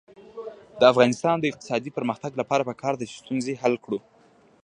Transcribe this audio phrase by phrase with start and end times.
[0.79, 3.99] د افغانستان د اقتصادي پرمختګ لپاره پکار ده چې ستونزه حل کړو.